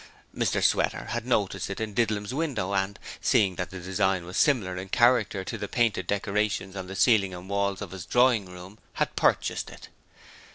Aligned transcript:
Mr 0.35 0.63
Sweater 0.63 1.09
had 1.11 1.27
noticed 1.27 1.69
it 1.69 1.79
in 1.79 1.93
Didlum's 1.93 2.33
window 2.33 2.73
and, 2.73 2.97
seeing 3.21 3.53
that 3.57 3.69
the 3.69 3.79
design 3.79 4.25
was 4.25 4.35
similar 4.35 4.75
in 4.75 4.89
character 4.89 5.43
to 5.43 5.59
the 5.59 5.67
painted 5.67 6.07
decorations 6.07 6.75
on 6.75 6.87
the 6.87 6.95
ceiling 6.95 7.35
and 7.35 7.47
walls 7.47 7.83
of 7.83 7.91
his 7.91 8.07
drawing 8.07 8.47
room, 8.47 8.79
had 8.93 9.15
purchased 9.15 9.69
it. 9.69 9.89